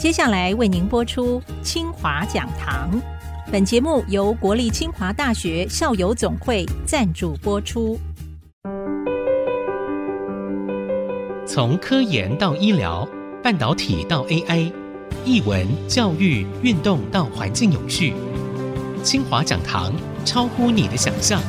[0.00, 2.90] 接下来为您播出清华讲堂。
[3.52, 8.00] 本节目由国立清华大学校友总会赞助播出。
[11.44, 13.06] 从科研到医疗，
[13.42, 14.72] 半导体到 AI，
[15.26, 18.14] 艺文、教育、运动到环境永续，
[19.02, 19.92] 清华讲堂
[20.24, 21.42] 超乎你的想象。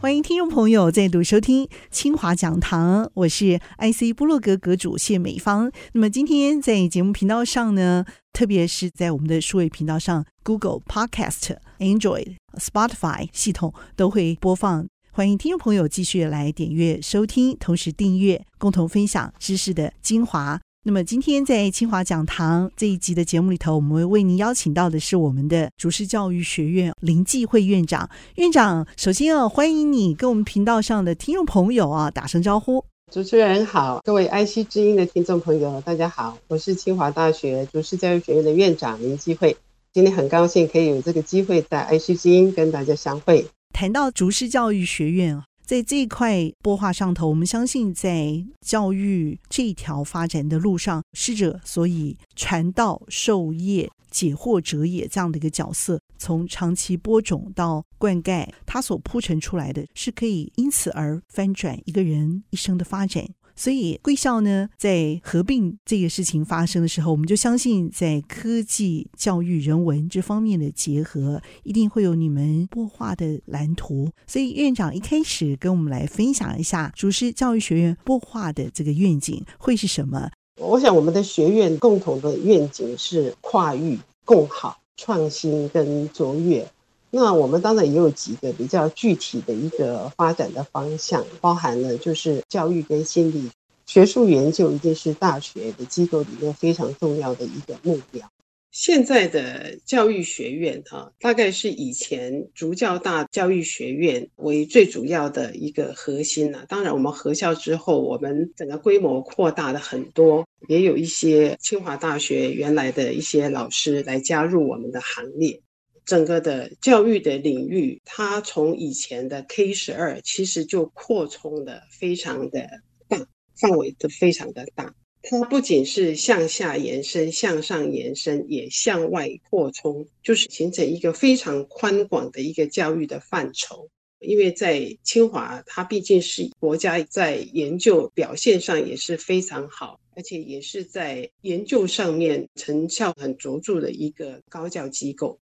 [0.00, 5.72] 欢迎听众朋友再度收听清华讲堂，我是 IC 部落格阁主谢美芳。
[5.92, 14.86] 那么今天在节目频道上呢，特别是在我们的数位频道上，Google Podcast、Android、Spotify 系统都会播放。
[15.10, 20.60] 欢迎听众朋友继续来点阅收听，同时订阅，共同分享知识的精华。
[20.84, 28.08] 那么今天在清华讲堂这一集的节目里头，我们会为您邀请到的是我们的竹师教育学院林继慧院长。
[28.36, 32.82] 院长，首先要欢迎你跟我们频道上的听众朋友啊打声招呼。
[33.12, 39.56] 主持人好，各位爱惜之音的听众朋友，大家好，我是清华大学竹师教育学院的院长林继慧。
[39.92, 43.44] 今天很高兴可以有这个机会在爱惜之音跟大家相会。
[43.74, 63.28] 谈到竹师教育学院在这一块播化上头，我们相信在教育这条发展的路上，师者所以传道授业解惑者也这样的一个角色，从长期播种到灌溉，它所铺陈出来的是可以因此而翻转一个人一生的发展。
[63.58, 74.08] 所以贵校呢，在合并这个事情发生的时候，我们就相信在科技、教育、人文这方面的结合，一定会有你们擘画的蓝图。
[74.28, 80.30] 所以院长一开始跟我们来分享一下竹师教育学院擘画的这个愿景会是什么？
[80.60, 86.64] 我想我们的学院共同的愿景是跨域、共好、创新跟卓越。
[87.10, 93.50] 那我们当然也有几个比较具体的一个发展的方向，包含了就是教育跟心理
[93.86, 98.28] 学术研究，一定是大学的机构里面非常重要的一个目标。
[98.70, 106.66] 现在的教育学院哈，大概是以前竹教大教育学院为最主要的一个核心了。
[106.68, 115.62] 当然，我们合校之后，我们整个规模扩大了很多，也有一些清华大学原来的一些老师来加入我们的行列。
[116.08, 122.66] 整个的教育的领域，它从以前的 K 十二，其实就扩充的非常的
[123.08, 123.28] 大，
[123.60, 124.94] 范围都非常的大。
[125.20, 133.90] 它不仅是向下延伸、向上延伸，也向外扩充，就是形成一个非常宽广的一个教育的范畴。
[134.20, 145.38] 因为在清华，它毕竟是国家在研究表现上也是非常好，而且也是在研究上面成效很卓著的一个高教机构。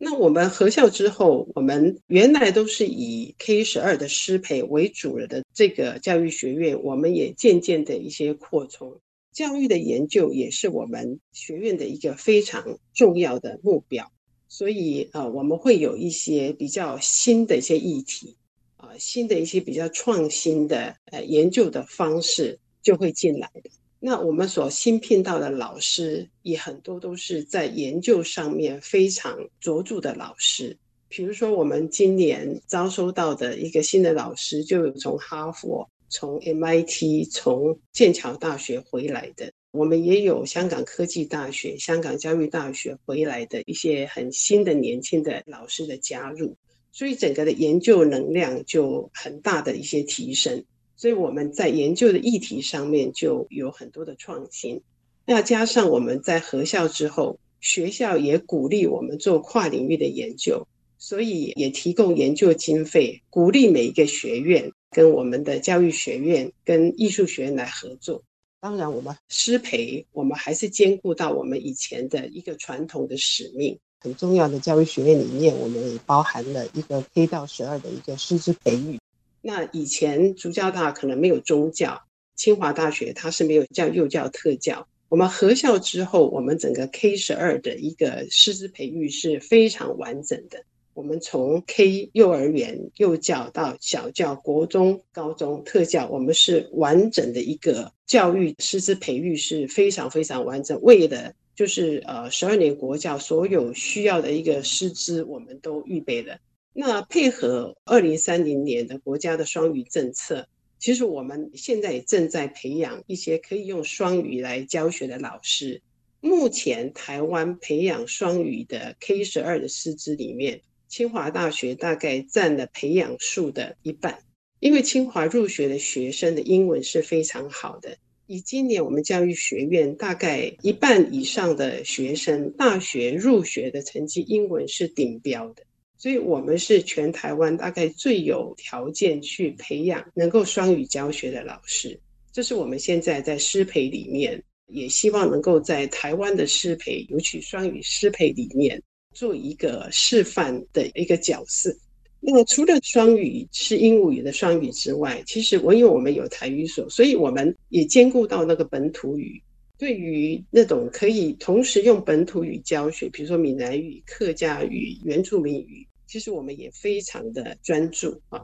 [0.00, 9.00] 那我们合校之后，我们原来都是以 K 十二的师培为主了的这个教育学院，我们也渐渐的一些扩充，
[9.32, 14.08] 教育的研究也是我们学院的一个非常重要的目标。
[14.46, 18.36] 所以呃，我们会有一些比较新的一些议题，
[18.76, 23.70] 啊，新的一些比较创新的呃研究的方式就会进来的。
[24.00, 30.76] 那我们所新聘到的老师也很多都是在研究上面非常卓著的老师。
[31.08, 39.50] 比如说，我们今年招收到的一个新的老师，就有从哈佛、从 MIT、从剑桥大学回来的。
[39.70, 46.54] 我们也有香港科技大学、香港教育大学回来的一些很新的年轻的老师的加入，
[46.92, 50.64] 所以整个的研究能量就很大的一些提升。
[50.98, 54.82] 所以我们在研究的议题上面就有很多的创新，
[55.24, 60.66] 那加上我们在合校之后，学校也鼓励我们做跨领域的研究，
[60.98, 68.24] 所以也提供研究经费，鼓励每一个学院跟我们的教育学院跟艺术学院来合作。
[68.60, 78.98] 当然，我们师培，我们还是兼顾到我们以前的一个传统的使命，很重要的教育学院里面，我们也包含了一个 K 到十二的一个师资培育。
[79.40, 82.02] 那以前竹教大可能没有宗教，
[82.34, 84.86] 清华大学它是没有教幼教特教。
[85.08, 90.62] 我们合校之后，我们整个 K 十二的一个师资培育是非常完整的。
[90.92, 100.78] 我们从 K 幼儿园幼教到小教、国中、高中特教，我们是完整的一个教育师资培育是非常非常完整。
[100.82, 106.36] 为了就是呃十二年国教所有需要的一个师资，我们都预备了。
[106.72, 110.48] 那配合二零三零年的国家的双语政策，
[110.78, 115.82] 其实我们现在也正在培养一些可以用双语来教学的老师。
[116.20, 124.18] 目前台湾培养双语的 K 十二的师资里面，清华大学大概占了培养数的一半。
[124.60, 135.62] 因为清华入学的学生的英文是非常好的，以今年我们教育学院大概一半以上的学生大学入学的成绩，英文是顶标的，
[135.98, 141.98] 所以我们是全台湾大概最有条件去培养能够双语教学的老师。
[142.32, 148.80] 这是我们现在在师培里面，也希望能够在台湾的师培，尤其双语师培里面
[149.12, 151.76] 做一个示范的一个角色。
[152.20, 159.42] 那么除了双语是鹦鹉语的双语之外，其实因为我们有台语所，所以我们也兼顾到那个本土语。
[159.78, 168.42] 对于那种可以同时用本土语教学，比如说闽南语、客家语、原住民语，其实我们也非常的专注啊。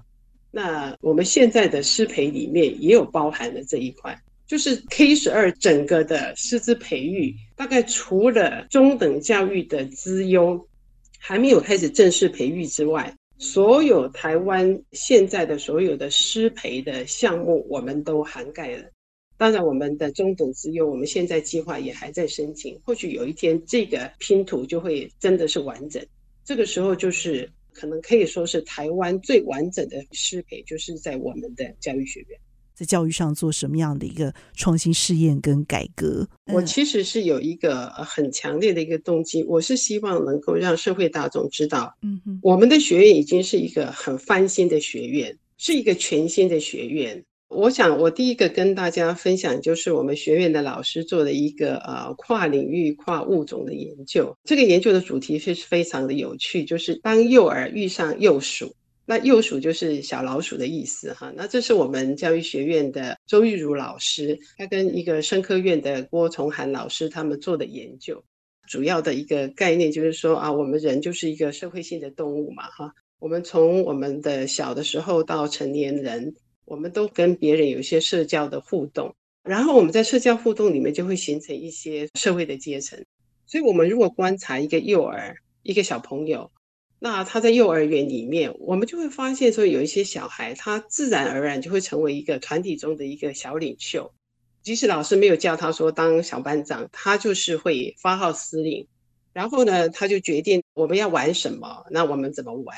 [0.50, 4.16] 那我们现在的师培里面也有包含了这一块，
[4.46, 10.69] 就是 K 十二整个的师资培育，大概除了中等教育的资优
[11.19, 13.12] 还没有开始正式培育之外。
[13.37, 18.84] 所有台湾现在的所有的师培的项目，我们都涵盖了。
[19.37, 22.81] 当然，我们的中等资优，我们现在计划也还在申请。
[22.84, 26.00] 或许有一天，这个拼图就会真的是完整。
[26.44, 32.38] 这个时候，就是可能可以说是台湾最完整的师培，就是在我们的教育学院。
[32.75, 36.29] 在教育上做什么样的一个创新试验跟改革？
[36.52, 47.25] 我其实是有一个很强烈的一个动机，我是希望能够让社会大众知道，嗯哼，我们的学院已经是一个很翻新的学院，是一个全新的学院。
[47.55, 54.37] 我想，我第一个跟大家分享就是我们学院的老师做的一个呃跨领域、跨物种的研究。
[54.45, 58.75] 这个研究的主题是非常的有趣，就是当幼儿遇上幼鼠。
[59.06, 61.33] 那幼鼠就是小老鼠的意思哈。
[61.37, 68.25] 那这是我们教育学院的周玉如老师，他跟一个生科院的郭崇涵老师他们做的研究，
[68.67, 72.93] 主要的一个概念就是说啊，我们人就是一个社会性的动物嘛哈。
[73.21, 83.05] 我们从我们的小的时候到成年人，我们都跟别人有一些社交的互动，然后我们在社交互动里面就会形成一些社会的阶层。
[83.46, 86.50] 所以，我们如果观察一个幼儿，一个小朋友。
[86.99, 94.14] 那他在幼儿园里面，我们就会发现说，有一些小孩，他自然而然就会成为一个团体中的一个小领袖，
[94.62, 98.87] 即使老师没有叫他说当小班长，他就是会发号施令。
[99.34, 102.75] 然后呢，他就决定我们要玩什么，那我们怎么玩。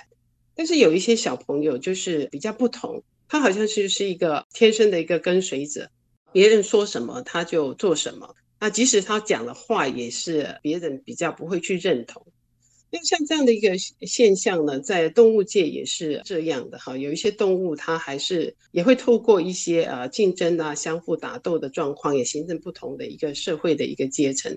[0.57, 5.91] 但是有一些小朋友就是比较不同，他好像是是一个天生的一个跟随者，
[6.33, 8.35] 别人说什么他就做什么。
[8.59, 12.25] 那即使他讲的话也是别人比较不会去认同。
[12.89, 16.97] 那像这样的一个现象呢，在动物界也是这样的哈。
[16.97, 24.57] 有一些动物它还是也会透过一些呃竞争啊、相互打斗的状况，也形成不同的一个社会的一个阶层。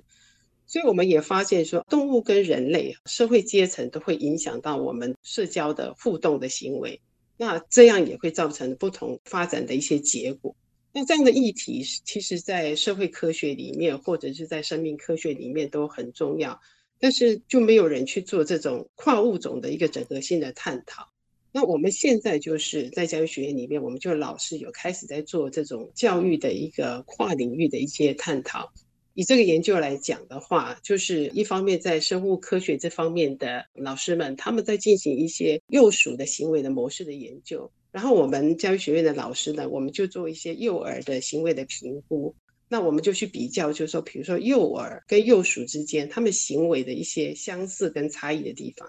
[0.68, 7.02] 所以我们也发现说，动物跟人类社会阶层都会影响到我们社交的互动的行为。
[7.42, 10.54] 那这样也会造成不同发展的一些结果。
[10.92, 16.60] 那这样的议题，其实在社会科学里面，或者是在生命科学里面都很重要。
[17.00, 21.08] 但是就没有人去做这种跨物种的一个整合性的探讨。
[21.54, 28.74] 那我们现在就是在教育学院里面，我们就老师有开始在做这种教育的一个跨领域的一些探讨。
[29.14, 42.34] 以这个研究来讲的话，就是一方面在生物科学这方面的老师们，他们在进行一些幼鼠的行为的模式的研究，然后我们教育学院的老师呢，我们就做一些幼儿的行为的评估。
[42.72, 48.88] 那我们就去比较，就是说，比如说幼儿跟幼鼠之间，他们行为的一些相似跟差异的地方。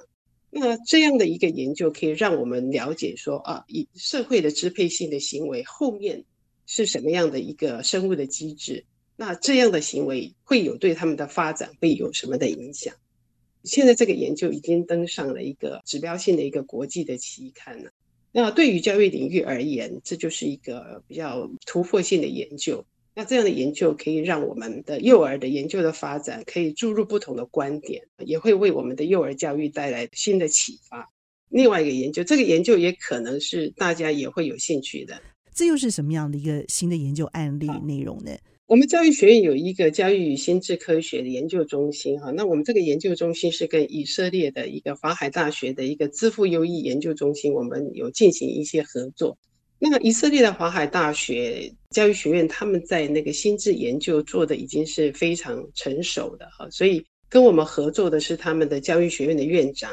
[0.50, 6.22] 那这样的一个研究可以让我们了解说，啊，以社会的支配性的行为后面
[6.66, 8.84] 是什么样的一个生物的机制？
[9.20, 12.94] 那这样的行为会有对他们的发展会有什么的影响？
[13.64, 17.90] 现在这个研究已经登上了一个指标性的一个国际的期刊了。
[18.32, 22.82] 那对于教育领域而言，这就是一个比较突破性的研究。
[23.14, 31.06] 那这样的研究可以让我们的幼儿的研究的发展可以注入不同的观点，也会为我们的幼儿教育带来新的启发。
[31.50, 35.20] 另外一个研究，这个研究也可能是大家也会有兴趣的。
[35.52, 38.34] 这又是什么样的一个新的研究案例内容呢？
[38.70, 49.36] 我们教育学院有一个教育与心智科学的研究中心，哈，那我们这个研究中心是跟以色列的一个法海大学的一个支付优异研究中心，我们有进行一些合作。
[49.80, 59.90] 那么以色列的华海大学教育学院，他们在那个心智研究做的已经是非常成熟的哈，所以跟我们合作的是他们的教育学院的院长。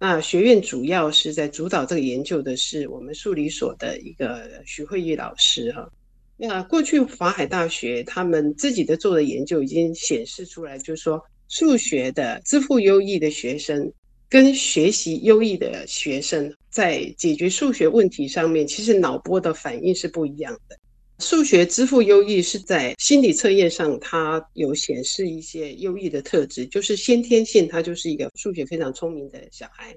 [0.00, 5.88] 那学院主要是在主导这个研究的是我们数理所的一个徐慧玉老师哈。
[6.36, 13.92] 那过去华海大学他们自己的做的研究已经显示出来，就是说数学的支付优异的学生。
[14.28, 20.76] 跟学习优异的学生在解决数学问题上面，其实脑波的反应是不一样的。
[21.20, 29.96] 数学支付优异是在心理测验上，它有显示一些优异的特质，就是先天性，他就是一个数学非常聪明的小孩。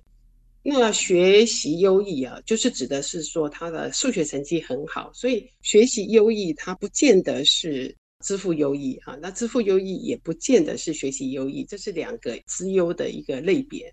[0.62, 13.92] 那学习优异啊，就是指的是说他的数学成绩很好，所以学习优异它不见得是资赋优异啊，那资赋优异也不见得是学习优异，这是两个资优的一个类别。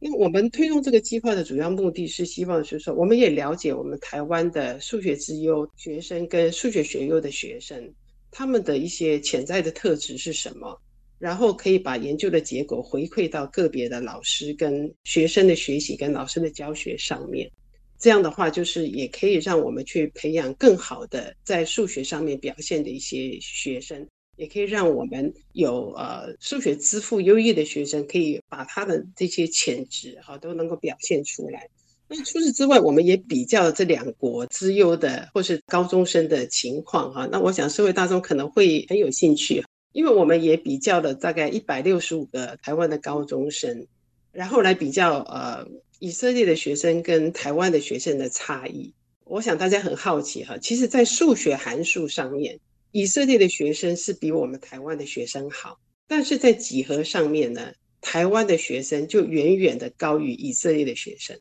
[0.00, 7.92] 那我们推动这个计划的主要目的是希望，就是说，我们也了解我们台湾的数学资优学生跟数学学优的学生，
[8.30, 10.80] 他们的一些潜在的特质是什么，
[11.18, 17.50] 然后可以把研究的结果回馈到个别的老师跟学生的学习跟老师的教学上面。
[17.98, 24.06] 这样的话，就是也可以让我们去培养更好的在数学上面表现的一些学生。
[24.36, 31.68] 也可以让我们有呃数学资赋优异的学生，可以把他的这些潜质哈都能够表现出来。
[32.06, 37.28] 那除此之外，我们也比较这两国资优的或是高中生的情况哈。
[37.32, 39.64] 那我想社会大众可能会很有兴趣，
[39.98, 43.88] 因为我们也比较了大概一百六十五个台湾的高中生，
[44.30, 45.66] 然后来比较呃
[45.98, 48.94] 以色列的学生跟台湾的学生的差异。
[49.24, 52.60] 我想大家很好奇哈，其实在数学函数上面。
[52.92, 61.36] 以色列的学生是比我们台湾的学生好，但是在几何上面呢，台湾的学生就远远的高于以色列的学生。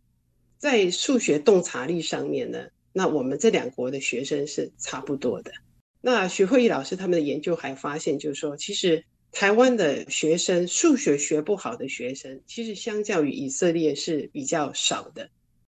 [0.57, 5.51] 在数学洞察力上面呢，那我们这两国的学生是差不多的。
[6.01, 15.29] 那许慧仪老师他们的研究还发现，就是说，其实台湾的学生数学学不好的学生，其实相较于以色列是比较少的。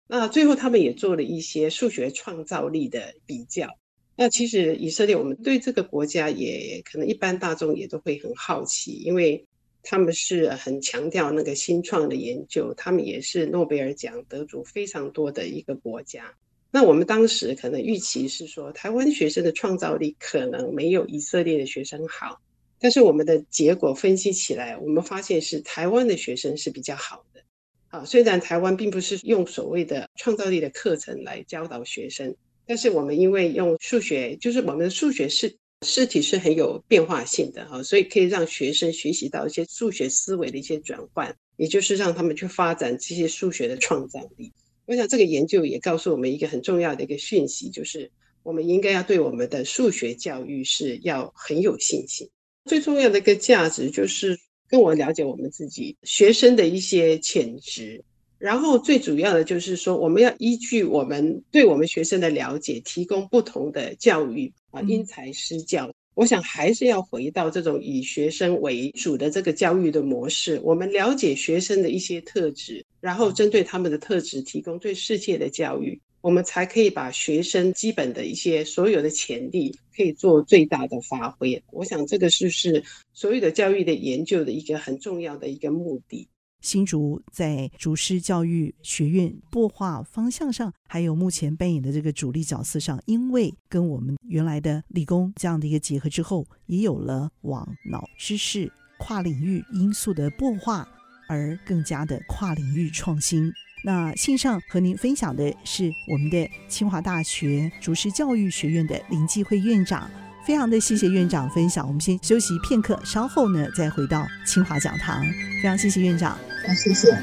[0.07, 3.67] 那最后他们也做了一些数学创造力的比较。
[4.15, 9.45] 那其实以色列，我们对这个国家也可能一般大众也都会很好奇，因为
[9.83, 16.33] 他们是很强调那个新创的研究，他们也是诺贝尔奖得主非常多的一个国家。
[16.75, 22.41] 那我们当时可能预期是说，台湾学生的创造力可能没有以色列的学生好，
[22.81, 27.39] 但是我们的结果分析起来，我们发现是台湾的学生是比较好的。
[27.87, 32.35] 啊，虽然台湾并不是用所谓的创造力的课程来教导学生。
[32.67, 44.51] 但是我们因为用数学，就是我们的数学是试题是很有变化性的哈，所以可以让学生学习到一些数学思维的一些转换，也就是让他们去发展这些数学的创造力。
[44.85, 48.11] 我想这个研究也告诉我们一个很重要的一个讯息，就是
[48.43, 52.29] 我们应该要对我们的数学教育是要很有信心。
[52.65, 58.03] 最重要的一个价值就是跟我了解我们自己学生的一些潜质。
[58.37, 65.89] 然后最主要的就是说，我们要依据我们对我们学生的了解，提供不同的教育啊，因材施教。
[66.15, 70.59] 我想还是要回到这种以学生为主的这个教育的模式。
[70.63, 81.61] 我们了解学生的一些特质，然后针对他们的特质提供最适切的教育，我们才可以把学生基本的一些所有的潜力可以做最大的发挥。
[81.71, 82.81] 我想这个是是
[83.13, 86.27] 所有的教育的研究的一个很重要的一个目的。
[86.65, 100.87] 新竹在竹师教育学院擘画方向上，还有目前扮演的这个主力角色上，因为跟我们原来的理工这样的一个结合之后，也有了往脑知识跨领域因素的擘画，
[101.29, 103.53] 而更加的跨领域创新。
[103.83, 110.09] 那线上和您分享的是我们的清华大学竹师教育学院的林继慧院长。
[110.43, 115.23] 非常的谢谢院长分享，我们先休息片刻，稍后呢再回到清华讲堂。
[115.61, 117.15] 非常谢谢院长，好，谢谢。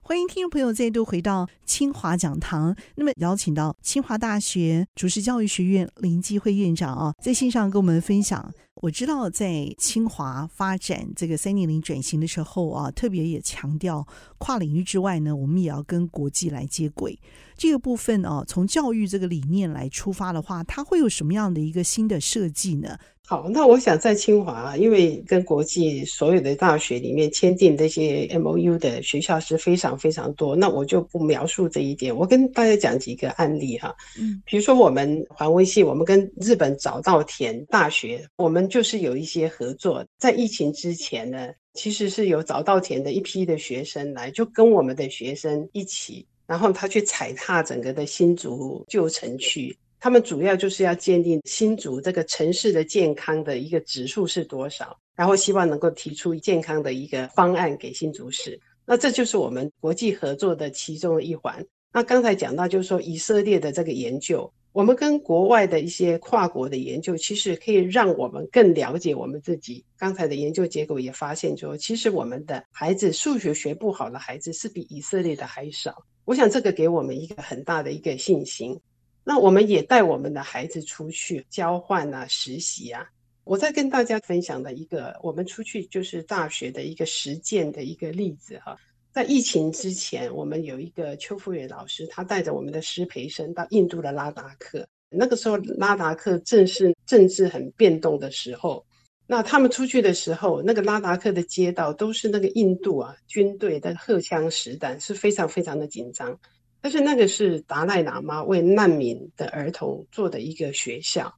[0.00, 2.76] 欢迎听众朋友再度回到清华讲堂。
[2.94, 8.52] 那么邀请到清华大学主持教育学院林纪惠院长啊，在线上跟我们分享。
[8.80, 14.06] 我知道在清华发展这个三点零转型的时候啊，特别也强调
[14.38, 17.18] 跨领域之外呢，我们也要跟国际来接轨。
[17.58, 22.96] 这个部分哦，从教育这个理念来出发的话，它会有什么样的一个新的设计呢？
[23.26, 32.16] 好，那我想在清华，因为跟国际所有的大学里面签订这些 MOU 的学校是非常非常多，那我就不描述这一点。
[32.16, 40.02] 我跟大家讲几个案例哈，嗯，比如说我们环文系，我们跟日本早稻田大学，我们就是有一些合作。
[40.16, 49.78] 在疫情之前呢，其实是有早稻田的一批的学生来，就跟我们的学生一起，然后他去踩踏整个的新竹旧城区。
[50.00, 58.58] 他们主要就是要建立新竹这个城市的健康的一个指数是多少，然后希望能够提出健康的一个方案给新竹市。
[58.86, 61.64] 那这就是我们国际合作的其中的一环。
[61.92, 69.84] 那刚才讲到，就是说以色列的这个研究，我们跟国外的一些跨国的研究，其实可以让我们更了解我们自己。
[69.98, 76.04] 刚才的研究结果也发现说，其实我们的孩子数学学不好的孩子是比以色列的还少。
[76.24, 78.78] 我想这个给我们一个很大的一个信心。
[79.24, 83.04] 那我们也带我们的孩子出去交换啊、实习啊。
[83.42, 88.76] 我再跟大家分享的一个，我们出去就是大学的一个实践的一个例子哈。
[89.18, 94.86] 在疫情之前，我们有一个邱富远老师，他带着我们的师培生到印度的拉达克。
[95.10, 98.86] 那个时候，拉达克正是政治很变动的时候。
[99.26, 106.38] 那他们出去的时候，那个拉达克的街道都是那个印度啊军队的荷枪实弹，是非常非常的紧张。
[106.80, 111.34] 但是那个是达赖喇嘛为难民的儿童做的一个学校。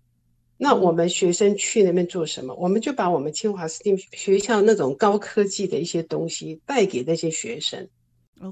[0.63, 2.55] 那我们学生去那边做什么？
[2.57, 7.89] 我们就把我们清华 STEAM 学校那种高科技的一些东西带给那些学生。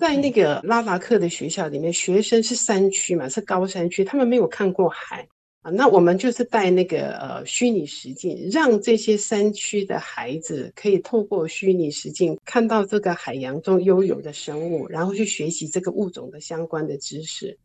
[0.00, 5.28] 在那个拉达克的学校里面，学生是山区嘛，是高山区，他们没有看过海
[5.60, 5.70] 啊。
[5.70, 17.58] 那我们就是带那个呃虚拟实境，让这些山区的孩子可以透过虚拟实境看到这个海洋中悠游的生物，然后去学习这个物种的相关的知识。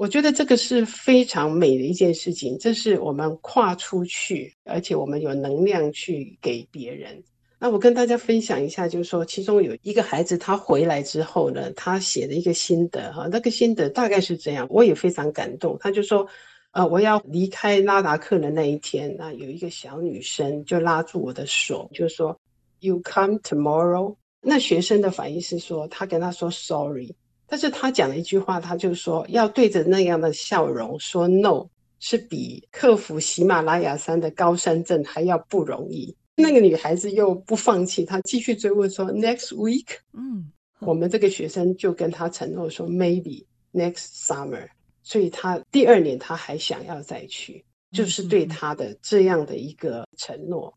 [0.00, 7.22] 我觉得这个是非常美的一件事情，这是我们跨出去，而且我们有能量去给别人。
[7.58, 15.76] 那我跟大家分享一下，就是说其中有一个孩子他回来之后呢，他写了一个心得哈，那个心得大概是这样，我也非常感动。
[15.78, 16.26] 他就说。
[16.72, 22.38] 呃，我要离开拉达克的那一天，那有一个小女生就拉住我的手，就说
[22.78, 24.14] “You come tomorrow”。
[24.40, 27.12] 那学生的反应是说，他跟他说 “sorry”，
[27.50, 31.66] 但是他讲了一句话，他就说要对着那样的笑容说 “no”，
[31.98, 36.16] 是比克服喜马拉雅山的高山症还要不容易。
[36.36, 39.98] 那个女孩子又不放弃，她继续追问说 “Next week”。
[40.14, 44.68] 嗯，我们这个学生就跟他承诺说 “Maybe next summer”。
[45.02, 50.72] 所以他第二年他还想要再去，就是对他的这样的一个承诺。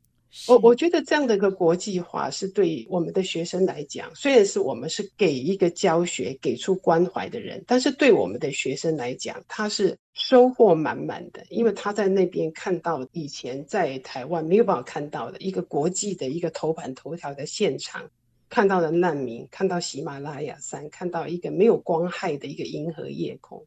[0.47, 18.09] 我我觉得这样的一个国际化是对我们的学生来讲，虽然是我们是给一个教学、给出关怀的人，但是对我们的学生来讲，他是收获满满的，因为他在那边看到以前在台湾没有办法看到的一个国际的一个头版头条的现场，
[18.49, 23.63] 看到了难民，看到喜马拉雅山，看到一个没有光害的一个银河夜空。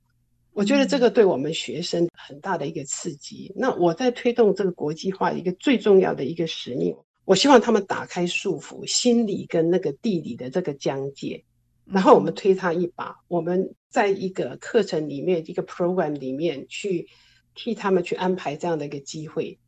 [0.56, 3.52] 我觉得这个对我们学生很大的一个刺激。
[3.54, 11.44] 那我在推动这个国际化一个最重要的一个使命，我希望他们打开束缚，心理跟那个地理的这个疆界，
[11.84, 13.18] 然后我们推他一把。
[13.28, 17.06] 我们在一个课程里面，一个 program 里面去
[17.54, 19.58] 替他们去安排这样的一个机会。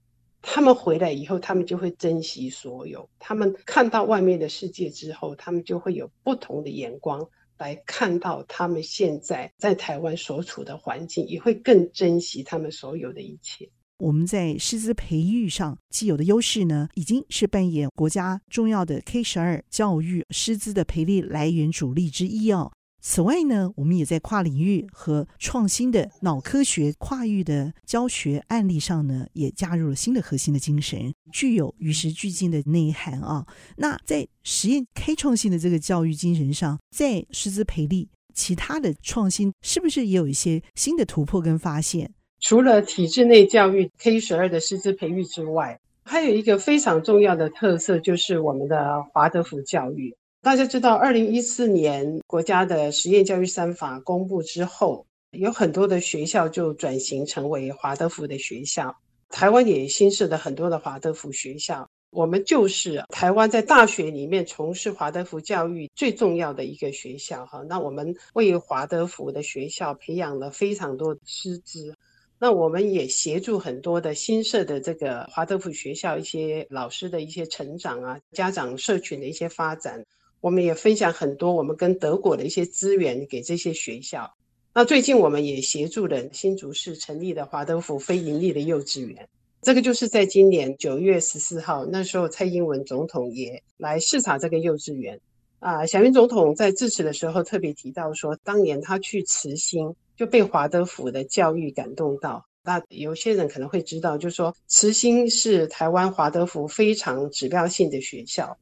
[0.40, 3.10] 他们回来以后，他们就会珍惜所有。
[3.18, 7.28] 他们看到外面的世界之后，他们就会有不同的眼光。
[7.58, 13.68] 来看到他们现在在台湾所处的环境，也会更珍惜他们所有的一切。
[13.98, 22.70] 我们在师资培育上既有的优势呢，已经是扮演国家重要的 K 十二教育师资的培力来源主力之一哦。
[23.10, 33.46] 此外呢，我们也在跨领域和创新的脑科学跨域的教学案例上呢，也加入了新的核心的精神，具有与时俱进的内涵啊。
[33.78, 42.12] 那在实验开创性的这个教育精神上，在师资培力其他的创新，是不是也有一些新的突破跟发现？
[42.40, 50.14] 除了体制内教育 K 十二的师资培育之外，还有一个非常重要的特色，就是我们的华德福教育。
[50.48, 58.96] 大家知道，二零一四年国家的实验教育三法公布之后，有很多的学校就转型成为华德福的学校。
[59.28, 61.86] 台湾也新设了很多的华德福学校。
[62.12, 67.62] 我们就是台湾在大学里面从事华德福教育最重要的一个学校哈。
[67.68, 71.94] 那我们为华德福的学校培养了非常多的师资。
[72.38, 80.02] 那我们也协助很多的新设的这个华德福学校一些老师的一些成长啊，家长社群的一些发展。
[80.40, 84.32] 我们也分享很多我们跟德国的一些资源给这些学校。
[84.74, 89.28] 那最近我们也协助了新竹市成立的华德福非营利的幼稚园。
[89.60, 95.18] 这个就是在今年九月十四号，那时候蔡英文总统也来视察这个幼稚园。
[95.58, 102.44] 啊，小英总统在致辞的时候特别提到说，当年他去慈心就被华德福的教育感动到。
[102.62, 108.56] 那有些人可能会知道，就是说慈心是台湾华德福非常指标性的学校。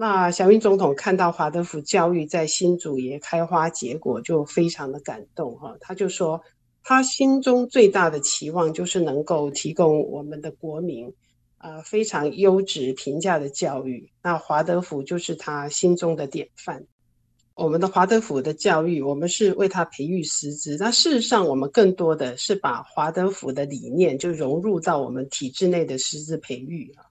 [0.00, 5.76] 那小英总统看到华德福教育在新竹也开花结果，就非常的感动哈。
[5.80, 6.40] 他就说，
[6.84, 11.12] 他心中最大的期望就是能够提供我们的国民，
[11.58, 14.08] 呃，非常优质平价的教育。
[14.22, 16.80] 那华德福就是他心中的典范。
[17.56, 20.76] 我们的华德福的教育，我们是为他培育师资。
[20.78, 27.02] 那事实上，我们更多的是把华德福的理念就融入到我们体制内的师资培育啊。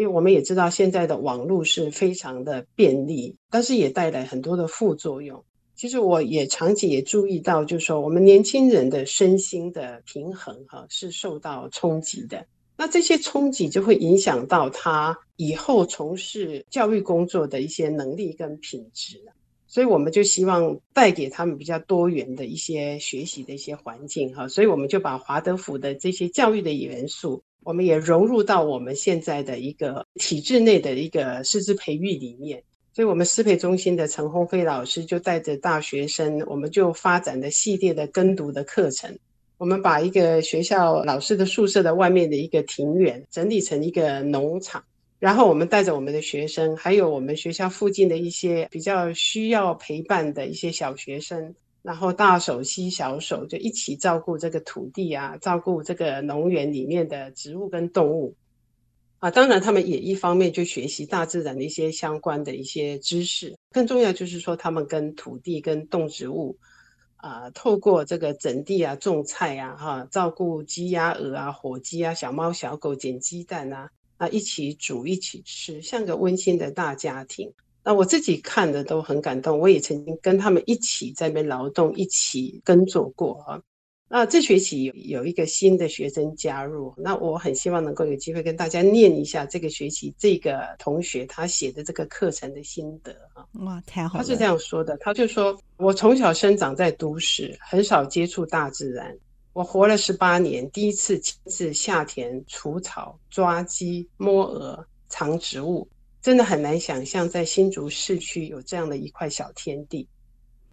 [0.00, 5.44] 因为我们也知道现在的网络是非常的便利，但是也带来很多的副作用。
[5.76, 12.46] 其实我也长期也注意到，就是说我们年轻人的身心的平衡哈是受到冲击的。
[12.78, 19.20] 那这些冲击就会影响到他以后从事教育工作的一些能力跟品质。
[19.66, 24.48] 所以我们就希望带给他们比较多元的一些学习的一些环境哈。
[24.48, 32.62] 所以我们就把华德福的这些教育的元素，我们也融入到我们现在的一个体制内的一个师资培育里面。
[32.92, 39.16] 所以，我们师培中心的陈鸿飞老师就带着大学生，我们就发展的系列的跟读的课程。
[39.58, 44.82] 我们把一个学校老师的宿舍的外面的一个庭院整理成一个农场，
[45.18, 58.36] 然后我们带着我们的学生，还有我们学校附近的一些比较需要陪伴的一些小学生，然后大手牵小手，就一起照顾这个土地啊，照顾这个农园里面的植物跟动物。
[59.18, 66.56] 啊，当然，他们也一方面就学习大自然的一些相关的一些知识，更重要就是说，他们跟土地、跟动植物，
[67.16, 77.52] 啊，透过这个整地啊、种菜啊、哈，照顾鸡鸭鹅啊、火鸡啊、小猫小狗、捡鸡蛋啊，啊，一起煮一起吃，像个温馨的大家庭。
[77.84, 83.60] 那我自己看的都很感动，我也曾经跟他们一起在那边劳动，一起耕作过啊。
[84.12, 93.46] 那这学期有有一个新的学生加入，那我很希望能够有机会跟大家念一下这个学期这个同学他写的这个课程的心得啊。
[93.64, 94.24] 哇，太好了！
[94.24, 99.16] 他是这样说的，他就说：“我从小生长在都市，很少接触大自然。
[99.52, 105.88] 我活了十八年，第一次亲自下田除草、抓鸡、摸鹅、藏植物，
[106.22, 110.06] 真的很难想象在新竹市区有这样的一块小天地。”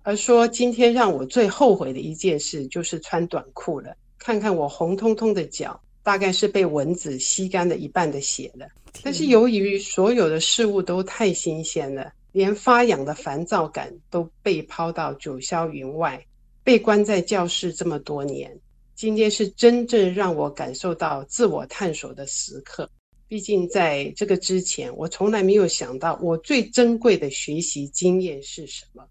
[0.04, 8.68] 而说今天让我最后悔的一件事就是穿短裤了，看看我红彤彤的脚，大概是被蚊子吸干了一半的血了。
[9.04, 16.26] 但是由于所有的事物都太新鲜了，连发痒的烦躁感都被抛到九霄云外。
[16.64, 18.58] 被关在教室这么多年，
[18.96, 22.90] 今天是真正让我感受到自我探索的时刻。
[23.28, 29.06] 毕竟在这个之前，我从来没有想到我最珍贵的学习经验是什么。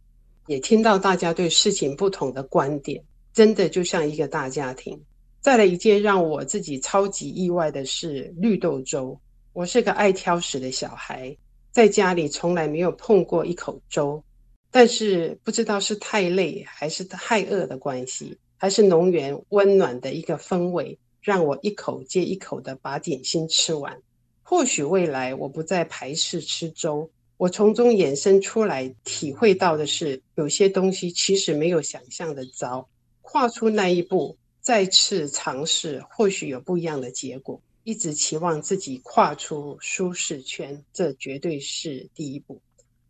[0.46, 3.02] 也听到大家对事情不同的观点，
[3.32, 4.98] 真的就像一个大家庭。
[5.40, 9.18] 再来一件让我自己超级意外的是绿豆粥。
[9.52, 11.36] 我是个爱挑食的小孩，
[11.72, 14.22] 在家里从来没有碰过一口粥。
[14.70, 24.00] 但是不知道是太累还是太饿的关系，还是农园温暖的一个氛围，让我一口接一口的把点心吃完。
[24.44, 27.10] 或许未来我不再排斥吃粥。
[27.36, 32.88] 我从中衍生出来，体会到的是，有些东西其实没有想象的糟。
[33.22, 37.60] 跨出那一步，再次尝试，或许有不一样的结果。
[37.82, 42.60] 一直期望自己跨出舒适圈，这绝对是第一步。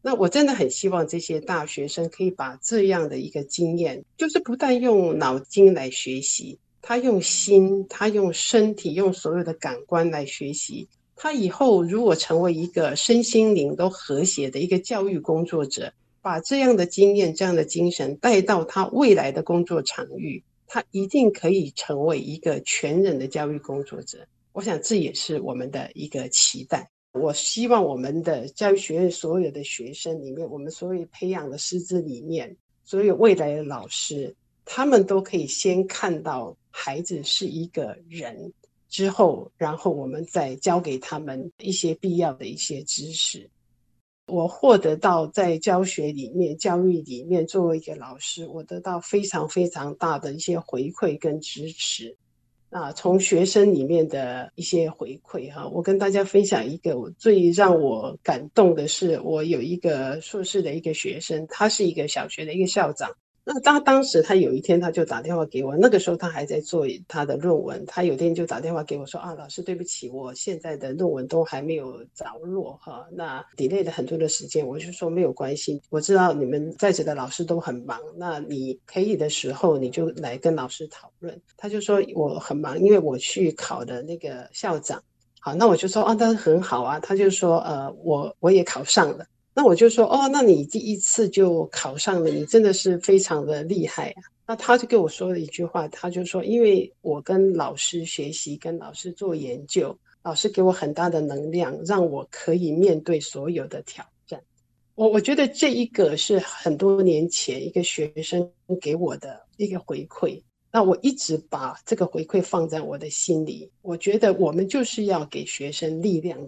[0.01, 10.87] 那我真的很希望这些大学生可以把这样的一个经验，就是不但用脑筋来学习，他用心，他用身体，用所有的感官来学习。
[11.16, 24.25] 他以后如果成为一个身心灵都和谐的一个教育工作者，把这样的经验、这样的精神带到他未来的工作场域，他一定可以成为一个全人的教育工作者。
[24.53, 26.88] 我想这也是我们的一个期待。
[27.11, 34.33] 我希望我们的教育学院所有的学生里面，我们所有培养的师资里面，所有未来的老师，
[34.64, 38.53] 他们都可以先看到孩子是一个人。
[38.89, 43.51] 之后，然后我们再教给他们一些必要的一些知识。
[44.29, 52.17] 我获得到在教学里面、教育里面，作为一个老师，我得到非常非常大的一些回馈跟支持。
[52.71, 63.11] 啊，从学生里面的一些回馈哈，我跟大家分享一个我最让我感动的是，我有一个硕士的一个学生，他是一个小学的一个校长。
[63.49, 81.41] 那当当时他有一天他就打电话给我，那个时候他还在做他的论文，他有天就打电话给我说啊，老师对不起，我现在的论文都还没有着落哈，那 delay 了很多的时间，我就说没有关系，我知道你们在职的老师都很忙，那你可以的时候你就来跟老师讨论。
[81.57, 85.01] 他就说我很忙，因为我去考的那个校长，
[85.39, 89.25] 好，那我就说啊，那很好啊，他就说呃，我我也考上了。
[89.59, 94.23] 那我就说哦，那你第一次就考上了，你真的是非常的厉害啊。
[94.47, 104.38] 那他就跟我说了一句话，他就说，因为我跟老师学习，跟老师做研究，老师给我很大的能量，让我可以面对所有的挑战。
[104.95, 108.47] 我我觉得这一个是很多年前一个学生
[108.79, 110.38] 给我的一个回馈，
[110.71, 113.71] 那我一直把这个回馈放在我的心里。
[113.81, 116.38] 我觉得我们就是要给学生力量，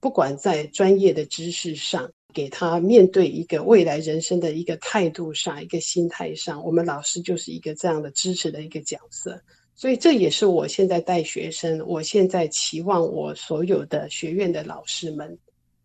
[0.00, 2.10] 不管在专业的知识上。
[2.34, 9.40] 给他面对一个未来人生的一个态度上、一个心态上，我们老师就是一个这样的支持的一个角色。
[9.74, 15.38] 所以这也是我现在带学生，我现在期望我所有的学院的老师们，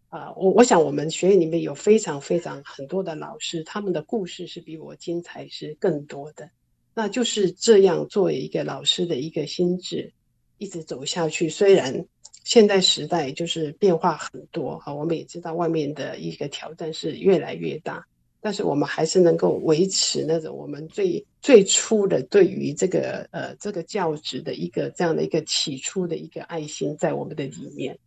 [0.09, 6.49] 啊、我我想我们学院里面有非常非常很多的老师，他们的故事是比我精彩是更多的。
[6.95, 10.11] 那就是这样作为一个老师的一个心智，
[10.57, 11.47] 一直走下去。
[11.49, 12.05] 虽然
[12.43, 18.05] 现在时代就是变化很多，哈，我们也知道外面的一个挑战是越来越大。
[18.45, 27.97] 但是我们还是能够维持那种我们最最初的对于这个呃这个教职的一个这样的一个起初的一个爱心在我们的里面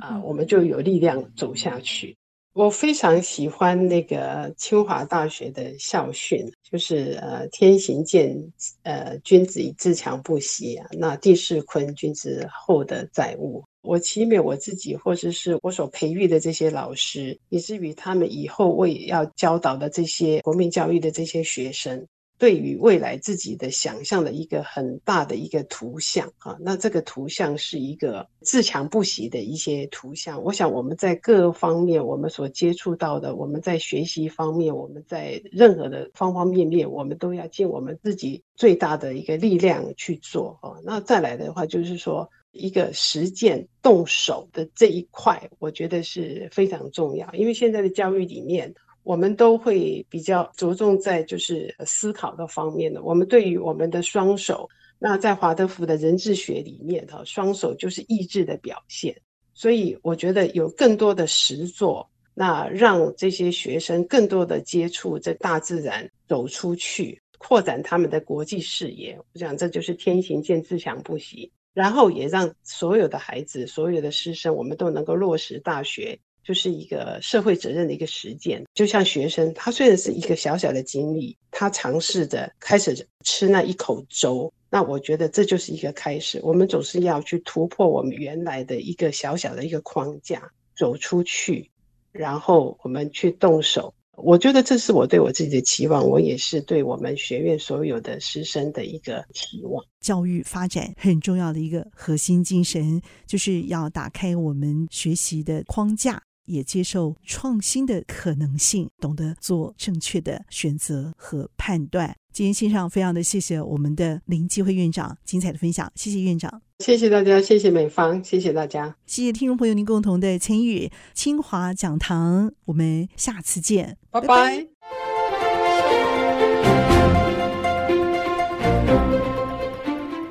[0.00, 2.16] 啊、呃，我们就有力量走下去。
[2.52, 8.52] 我非常喜欢那个清华大学的校训，就是呃天行健，
[8.84, 13.64] 呃君子以自强不息啊，那地势坤，君子厚德载物。
[13.82, 22.06] 我期勉我自己，或者是我所培育的这些老师，以至于他们以后为要教导的这些国民教育的这些学生，
[22.38, 30.42] 对于未来自己的想象的一个很大的一个图像啊，那这个图像是一个自强不息的一些图像。
[30.42, 40.76] 我想我们在各方面，我们所接触到的，我们在学习方面，我们在任何的方方面面，我们都要尽我们自己最大的一个力量去做啊。
[40.84, 42.28] 那再来的话，就是说。
[42.52, 47.32] 一个实践动手的这一块，我觉得是非常重要。
[47.32, 53.02] 因为现在的教育里面，我们都会比较着重在就是思考的方面的。
[53.02, 59.16] 我们对于我们的双手，那在华德福的人智学里面，哈，双手就是意志的表现。
[59.54, 69.18] 所以我觉得有更多的实作，那让这些学生更多的接触这大自然，走出去，扩展他们的国际视野。
[69.32, 71.50] 我想这就是天行健，自强不息。
[71.72, 78.64] 然后也让所有的孩子、所有的师生，我们都能够落实大学，就是一个社会责任的一个实践。
[78.74, 86.40] 就像学生，他虽然是一个小小的经历，他尝试着开始吃那一口粥，那我觉得这就是一个开始。
[86.42, 91.70] 我们总是要去突破我们原来的一个小小的一个框架，走出去，
[92.10, 93.94] 然后我们去动手。
[94.22, 99.84] 我觉得这是我对我自己的期望，我也是对我们学院所有的师生的一个期望。
[100.00, 112.16] 教育发展很重要的一个核心精神，就是要打开我们学习的框架，也接受创新的可能性，懂得做正确的选择和判断。
[112.32, 124.66] 今天线上非常的谢谢我们的林继辉院长精彩的分享，谢谢院长，谢谢大家，谢谢美方，谢谢大家，谢谢听众朋友您共同的参与，清华讲堂，我们下次见，拜拜。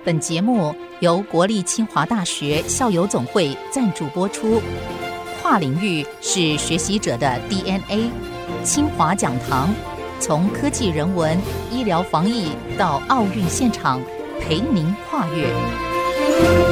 [0.05, 4.59] 本节目由国立清华大学校友总会赞助播出，
[5.41, 8.09] 跨领域是学习者的 DNA，
[8.63, 9.69] 清华讲堂。
[10.19, 11.37] 从科技、人文、
[11.71, 14.01] 医疗、防疫到奥运现场，
[14.41, 16.68] 陪您跨越。